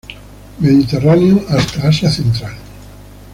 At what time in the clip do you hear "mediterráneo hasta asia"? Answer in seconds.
0.57-2.09